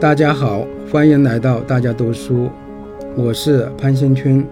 [0.00, 2.48] 大家好，欢迎来到大家读书，
[3.14, 4.42] 我是潘新春，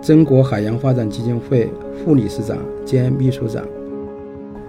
[0.00, 3.64] 中国海洋发展基金会副理事长兼秘书长。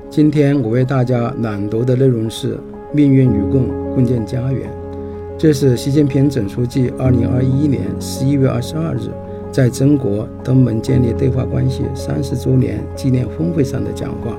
[0.10, 2.56] 今天我为大家朗读的内容是
[2.92, 4.68] 《命运与共，共建家园》。
[5.38, 9.00] 这是习近平总书记2021年11月22日
[9.52, 14.36] 在中国登门建立对话关系三十周年纪念峰会上的讲话。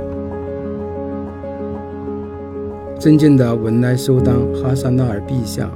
[2.98, 5.70] 尊敬的文莱首当哈萨纳尔陛下，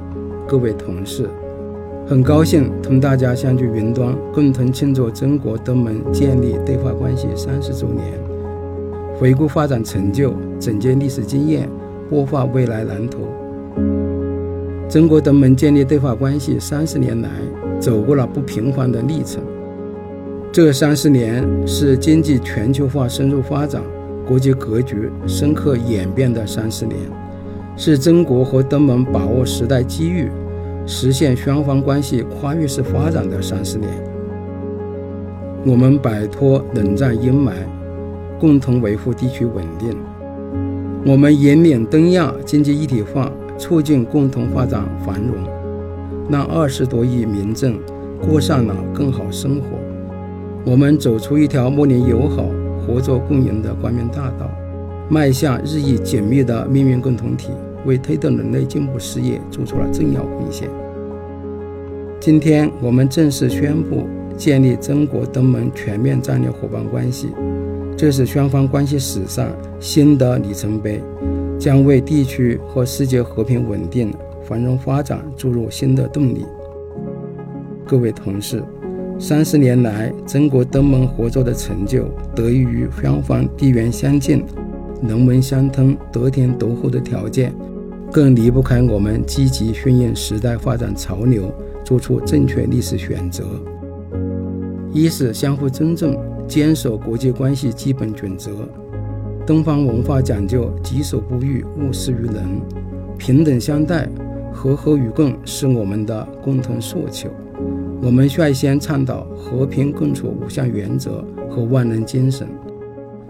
[0.49, 1.29] 各位同事，
[2.07, 8.03] 很高兴同大家相聚云端，共同庆祝中国登门建立对话关系三十周年，
[9.19, 11.69] 回顾发展成就，总结历史经验，
[12.09, 13.19] 擘画未来蓝图。
[14.89, 17.29] 中国登门建立对话关系三十年来，
[17.79, 19.43] 走过了不平凡的历程。
[20.51, 23.83] 这三十年是经济全球化深入发展。
[24.27, 26.97] 国际格局深刻演变的三十年，
[27.81, 30.29] 是中国和东盟把握时代机遇、
[30.85, 33.89] 实现双方关系跨越式发展的三十年。
[35.65, 37.53] 我们摆脱冷战阴霾，
[38.37, 39.93] 共同维护地区稳定；
[41.05, 45.35] 我们引领东亚经济一体化，促进共同发展繁荣，
[46.29, 47.75] 让二十多亿民众
[48.21, 49.67] 过上了更好生活。
[50.65, 52.43] 我们走出一条睦邻友好。
[52.85, 54.49] 合作共赢的光明大道，
[55.09, 57.51] 迈向日益紧密的命运共同体，
[57.85, 60.69] 为推动人类进步事业做出了重要贡献。
[62.19, 67.29] 今天，我们正式宣布建立中国东盟全面战略伙伴关系，
[67.95, 69.47] 这是双方关系史上
[69.79, 71.01] 新的里程碑，
[71.57, 74.13] 将为地区和世界和平稳定、
[74.43, 76.45] 繁荣发展注入新的动力。
[77.85, 78.63] 各位同事。
[79.21, 84.45] 三十年来，中国东盟合作的成就得益于双方地缘相近、
[85.01, 87.53] 人文相通、得天独厚的条件，
[88.11, 91.51] 更离不开我们积极顺应时代发展潮流，
[91.83, 93.43] 做出正确历史选择。
[94.91, 98.51] 一是相互尊重，坚守国际关系基本准则。
[99.45, 102.45] 东方文化讲究己所不欲，勿施于人，
[103.17, 104.07] 平等相待，
[104.51, 107.29] 和和与共是我们的共同诉求。
[108.01, 112.47] 我们率先倡导和平共处五项原则和万能精神。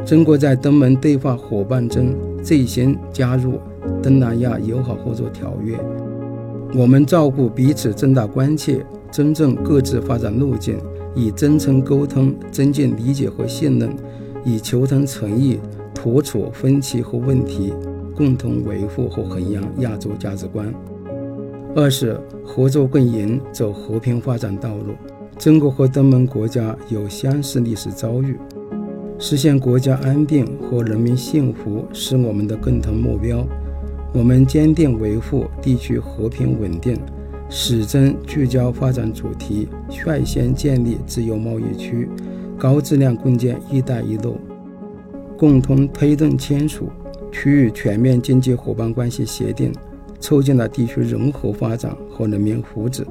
[0.09, 3.51] 中国在东盟对话伙伴中最先加入
[4.01, 5.77] 《东南亚友好合作条约》。
[6.73, 10.79] 我们照顾彼此重大关切，尊重各自发展路径，
[11.13, 13.95] 以真诚沟通增进理解和信任，
[14.43, 15.59] 以求同存异
[15.93, 17.71] 妥处分歧和问题，
[18.15, 20.73] 共同维护和弘扬亚洲价值观。
[21.75, 24.95] 二是合作共赢，走和平发展道路。
[25.37, 28.35] 中国和东盟国家有相似历史遭遇，
[29.21, 33.45] 实现国家安定和人民幸福是我们的共同目标。
[34.13, 36.97] 我们坚定维护地区和平稳定，
[37.49, 42.07] 始终聚焦发展主题，率先建立自由贸易区，
[42.57, 44.37] 高质量共建“一带一路”，
[45.37, 46.87] 共同推动签署
[47.29, 49.71] 区域全面经济伙伴关系协定。
[50.21, 53.05] 促进了地区融合发展和人民福祉。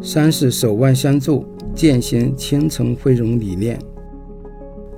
[0.00, 1.44] 三是守望相助，
[1.74, 3.78] 践行亲诚惠容理念。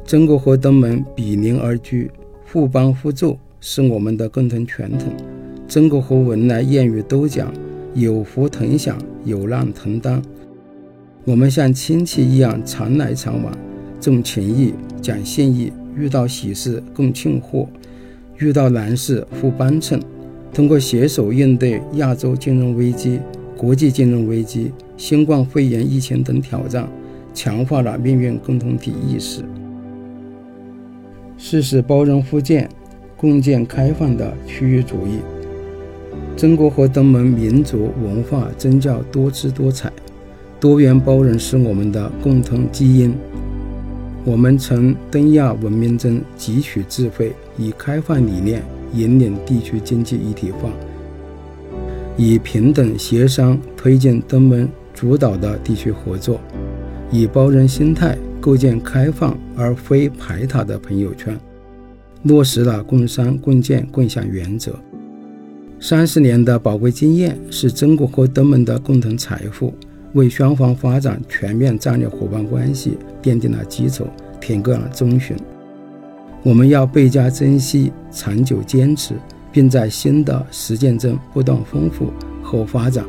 [0.04, 2.10] 中国和东盟比邻而居，
[2.52, 5.12] 互帮互助是我们的共同传统。
[5.66, 7.52] 中国和文莱谚语都讲
[7.94, 10.22] “有福同享，有难同当”。
[11.24, 13.56] 我们像亲戚一样常来常往，
[13.98, 17.66] 重情义，讲信义，遇到喜事共庆贺。
[18.38, 19.98] 遇到难事互帮衬，
[20.52, 23.20] 通过携手应对亚洲金融危机、
[23.64, 26.86] 国际金融危机、新冠肺炎疫情等挑战，
[27.32, 29.42] 强化了命运共同体意识。
[31.38, 32.68] 四是包容互鉴，
[33.16, 35.20] 共建开放的区域主义。
[36.36, 39.90] 中国和东盟民族文化宗教多姿多彩，
[40.60, 43.14] 多元包容是我们的共同基因。
[44.26, 48.62] 我们从东亚文明中汲取智慧，以开放理念
[48.92, 50.68] 引领地区经济一体化，
[52.16, 56.40] 以平等协商推进东盟主导的地区合作，
[57.10, 61.38] 以包容心态构建开放而非排他的朋友圈，
[62.22, 64.78] 落实了共商共建共享原则。
[65.80, 69.74] 三十年的宝贵经验是中国和东盟的共同财富。
[70.14, 74.06] 为双方发展全面战略伙伴关系奠定了基础，
[74.40, 75.36] 提供了遵循。
[76.44, 79.14] 我们要倍加珍惜、长久坚持，
[79.54, 82.12] 并在新的实践中不断丰富
[82.42, 83.04] 和发展。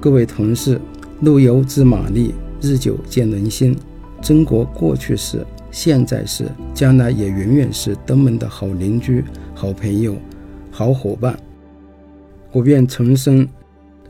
[0.00, 0.80] 各位同事，
[1.20, 2.32] 路遥知马力，
[2.62, 3.76] 日久见人心。
[4.22, 9.22] 中国过去是，现在是，将来也永远是东盟的好邻居、
[9.54, 10.16] 好朋友、
[10.70, 11.38] 好伙伴。
[12.50, 13.46] 我愿重申，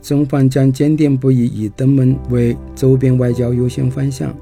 [0.01, 4.33] 中方将坚定不移以东盟为周边外交优先方向，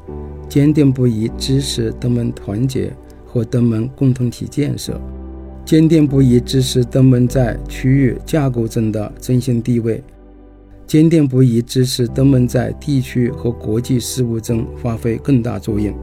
[0.47, 2.93] 坚定不移支持东盟团结
[3.25, 5.01] 和东盟共同体建设，
[5.69, 10.03] 坚定不移支持东盟在区域架构中的中心地位，
[10.87, 15.95] 坚定不移支持东盟在地区和国际事务中发挥更大作用。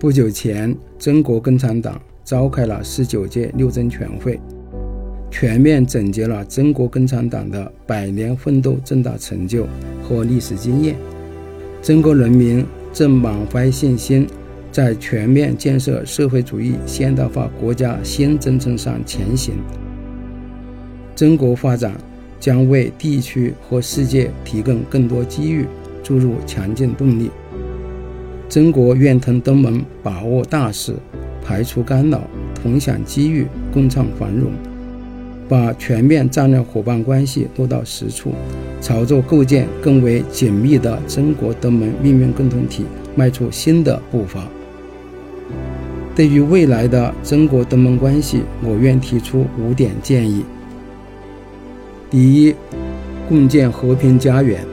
[0.00, 4.40] 不久前，中国共产党召开了十九届六中全会。
[5.30, 9.68] 全面总结了中国共产党的百年奋斗重大成就
[10.02, 10.96] 和历史经验。
[11.80, 14.26] 中国人民正满怀信心，
[14.74, 19.54] 在全面建设社会主义现代化国家新征程上前行。
[21.14, 21.92] 中国发展
[22.40, 25.64] 将为地区和世界提供更多机遇，
[26.02, 27.30] 注入强劲动力。
[28.48, 30.92] 中国愿同东盟把握大势，
[31.44, 32.22] 排除干扰，
[32.60, 34.50] 同享机遇，共创繁荣。
[35.48, 38.32] 把全面战略伙伴关系落到实处，
[38.80, 42.84] 朝着构建更为紧密的中国东盟命运共同体
[43.14, 44.48] 迈出新的步伐。
[46.14, 50.44] 对于未来的中国东盟关系，我愿提出五点建议：
[52.08, 52.54] 第一，
[53.28, 54.64] 共建和平家园。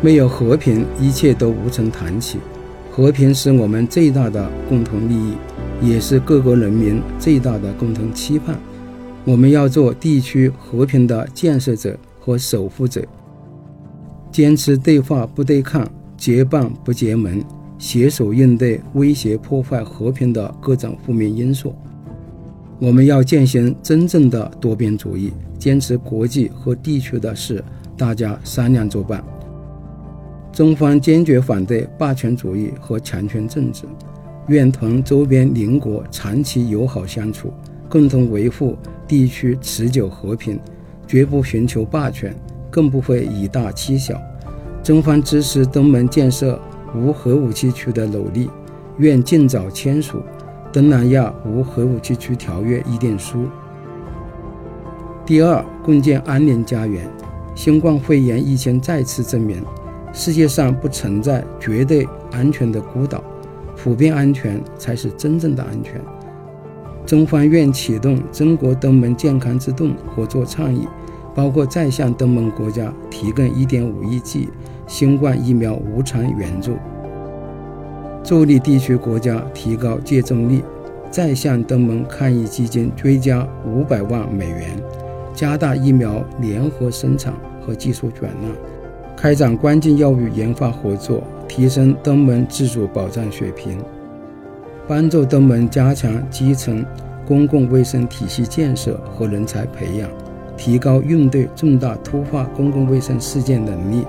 [0.00, 2.38] 没有和平，一切都无从谈起。
[2.90, 5.34] 和平是我们最大的共同利益，
[5.80, 8.58] 也是各国人民最大的共同期盼。
[9.24, 13.04] 我们要做地区和平的建设者和守护者，
[14.32, 17.40] 坚持对话不对抗、结伴不结盟，
[17.78, 21.74] 携手应对威胁破坏和平的各种负面因素。
[22.80, 27.64] 我们要践行真正的多边主义，坚持国际和地区的事
[27.96, 29.24] 大家商量着办。
[30.52, 33.84] 中方坚决反对霸权主义和强权政治，
[34.48, 37.52] 愿同周边邻国长期友好相处。
[37.88, 38.76] 共同维护
[39.06, 40.60] 地区持久和平，
[41.06, 42.36] 绝不寻求霸权，
[42.70, 44.20] 更不会以大欺小。
[44.82, 46.60] 中方支持东盟建设
[46.94, 48.50] 无核武器区的努力，
[48.98, 50.18] 愿尽早签署
[50.72, 53.38] 《东南亚无核武器区条约议定书》。
[55.26, 57.08] 第二，共建安宁家园。
[57.54, 59.62] 新冠肺炎疫情再次证明，
[60.12, 63.22] 世界上不存在绝对安全的孤岛，
[63.76, 66.00] 普遍安全才是真正的安全。
[67.04, 70.86] 中方愿启动中国东盟健康之盾合作倡议，
[71.34, 74.48] 包括再向东盟国家提供1.5亿剂
[74.88, 76.78] 新冠疫苗无偿援助，
[78.24, 80.62] 助力地区国家提高接种率；
[81.10, 84.82] 再向东盟抗疫基金追加500万美元，
[85.34, 88.50] 加大疫苗联合生产和技术转让，
[89.14, 93.78] 开展关键药物研发合作，提升东盟自主保障水平。
[94.86, 96.82] 帮助东盟加强基层
[97.26, 100.08] 公共卫生体系建设和人才培养，
[100.56, 104.06] 提高应对重大突发公共卫生事件能力。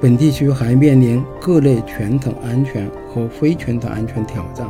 [0.00, 4.64] 本地区还面临各类传统安全和非传统安全挑战，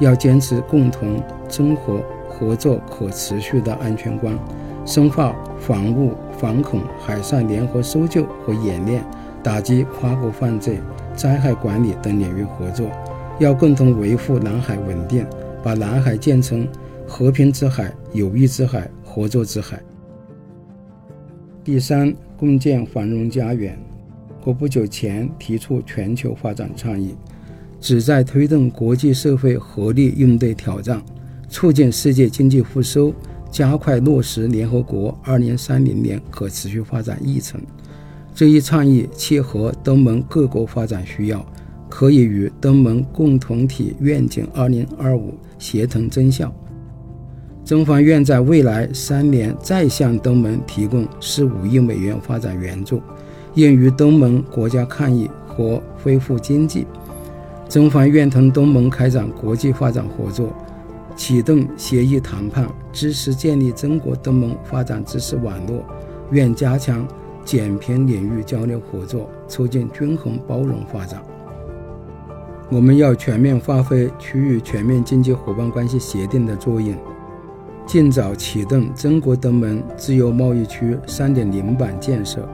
[0.00, 4.34] 要坚持共同、综合、合作、可持续的安全观，
[4.86, 9.04] 深化防务、反恐、海上联合搜救和演练，
[9.42, 10.78] 打击跨国犯罪、
[11.14, 12.86] 灾害管理等领域合作。
[13.38, 15.26] 要共同维护南海稳定，
[15.62, 16.66] 把南海建成
[17.06, 19.78] 和平之海、友谊之海、合作之海。
[21.62, 23.78] 第三，共建繁荣家园。
[24.44, 27.14] 我不久前提出全球发展倡议，
[27.80, 31.02] 旨在推动国际社会合力应对挑战，
[31.48, 33.14] 促进世界经济复苏，
[33.50, 37.60] 加快落实联合国2030年可持续发展议程。
[38.34, 41.44] 这一倡议切合东盟各国发展需要。
[41.94, 45.20] 可以与东盟共同体愿景2025
[45.58, 46.50] 协同增效。
[47.66, 53.02] 中方愿在未来三年再向东盟提供15亿美元发展援助，
[53.54, 56.86] 用于东盟国家抗疫和恢复经济。
[57.68, 60.54] 中方愿同东盟开展国际发展合作，
[61.16, 65.84] 启动协议谈判，支持建立中国东盟发展知识网络。
[66.30, 67.06] 愿加强
[67.44, 71.22] 减贫领域交流合作，促进均衡包容发展。
[72.70, 76.94] 我们要全面发挥区域全面经济伙伴关系协定的作用，
[77.84, 82.48] 尽早启动中国东盟自由贸易区3.0版建设，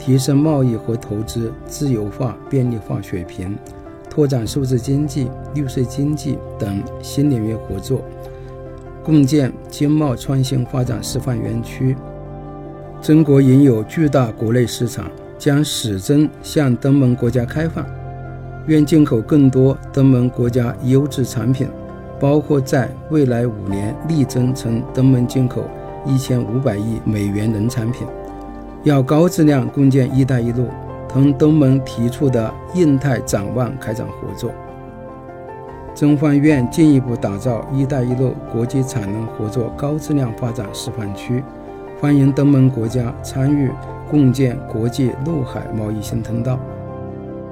[0.00, 3.54] 提升贸易和投资自由化便利化水平，
[4.08, 8.00] 拓展数字经济、绿色经济等新领域合作，
[9.04, 11.94] 共建经贸创新发展示范园区。
[13.02, 17.84] 中国拥有巨大国内市场，将始终向东盟国家开放。
[18.66, 21.68] 愿进口更多东盟国家优质产品，
[22.18, 25.64] 包括在未来五年力争从东盟进口
[26.06, 28.06] 一千五百亿美元农产品，
[28.82, 30.68] 要高质量共建“一带一路”，
[31.08, 34.50] 同东盟提出的印太展望开展合作。
[35.94, 41.42] 中方愿进一步打造“一带一路”国际产能合作高质量发展示范区，
[42.00, 43.70] 欢迎东盟国家参与
[44.10, 46.58] 共建国际陆海贸易新通道。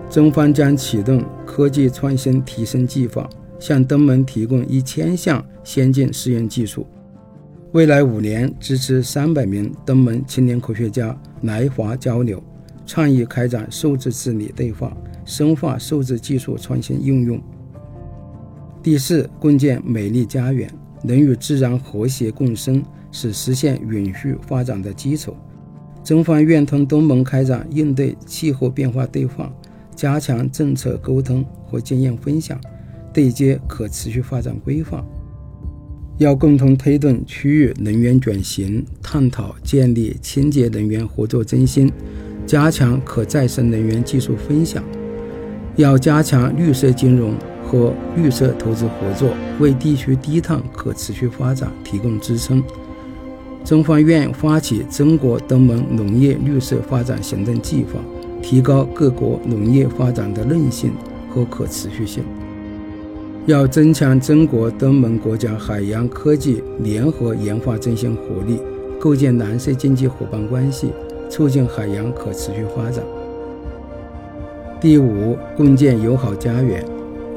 [0.08, 6.86] 中方将启动科技创新提升计划，向东盟提供一千项先进试验技术。
[7.72, 12.42] 未来五年，支持三百名东盟青年科学家来华交流，
[12.86, 14.96] 倡议开展数字治理对话，
[15.26, 17.38] 深化数字技术创新应用。
[18.82, 20.66] 第四，共建美丽家园，
[21.02, 22.82] 能与自然和谐共生，
[23.12, 25.36] 是实现永续发展的基础。
[26.02, 29.52] 中方愿同东盟开展应对气候变化对话，
[29.94, 32.58] 加强政策沟通和经验分享，
[33.12, 35.04] 对接可持续发展规划。
[36.18, 41.90] 要共同推动区域能源转型，探讨建立清洁能源合作中心，
[42.44, 44.82] 加强可再生能源技术分享。
[45.76, 47.34] 要加强绿色金融
[47.64, 52.60] 和绿色投资合作，为地区低碳可持续发展提供支撑。
[53.64, 58.00] 中方愿发起中国东盟农业绿色发展行动计划，
[58.42, 60.90] 提高各国农业发展的韧性
[61.30, 62.24] 和可持续性。
[63.48, 68.60] 要增强中国东盟国家海洋科技联合研发中心活力，
[69.00, 70.92] 构建蓝色经济伙伴关系，
[71.30, 73.02] 促进海洋可持续发展。
[74.78, 76.84] 第五，共建友好家园，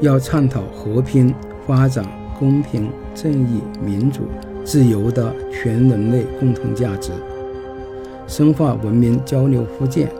[0.02, 1.34] 要倡导和平、
[1.66, 2.04] 发展、
[2.38, 4.24] 公平、正义、民主、
[4.66, 7.10] 自由的全人类共同价值，
[8.26, 10.10] 深化文明交流互鉴，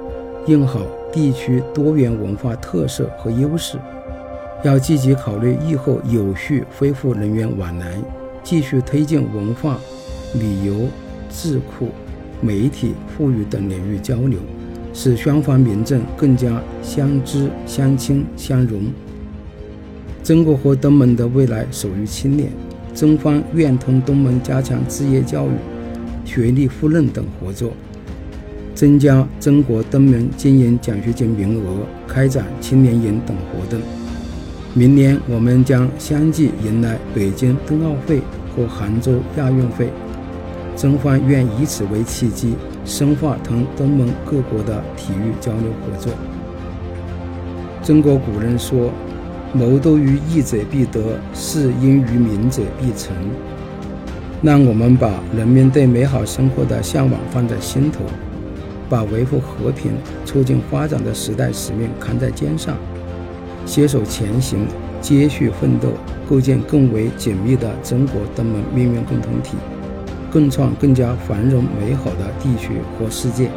[0.47, 0.81] 用好
[1.13, 3.77] 地区多元文化特色和优势。
[4.63, 7.97] 要积极考虑疫后有序恢复人员往来，
[8.45, 9.77] 继续推进文化、
[10.35, 10.87] 旅游、
[11.29, 11.89] 智库、
[12.41, 14.39] 媒体、富裕等领域交流，
[14.95, 18.83] 使双方民众更加相知、相亲、相融。
[20.23, 22.49] 中国和东盟的未来属于青年，
[22.95, 25.51] 中方愿同东盟加强职业教育、
[26.25, 27.73] 学历互认等合作，
[28.77, 33.81] 增加中国东盟经营奖学金名额，开展青年营等活动。
[34.75, 38.23] 明年我们将相继迎来北京冬奥会
[38.57, 39.91] 和杭州亚运会，
[40.75, 46.11] 中方愿以此为契机，深化同东盟各国的体育交流合作。
[47.83, 48.91] 中国古人说
[49.53, 53.15] ：“谋斗于义者必得，事因于民者必成。”
[54.41, 58.01] 让我们把人民对美好生活的向往放在心头，
[58.89, 59.93] 把维护和平、
[60.25, 62.75] 促进发展的时代使命扛在肩上。
[63.65, 64.67] 携手前行，
[65.01, 65.89] 接续奋斗，
[66.29, 69.57] 构建更为紧密的中国东盟命运共同体，
[70.31, 73.51] 共创更加繁荣美好的地区和世界。